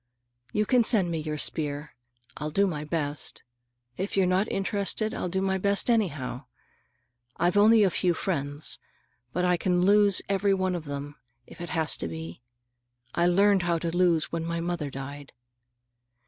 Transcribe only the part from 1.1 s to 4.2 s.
me your spear. I'll do my best. If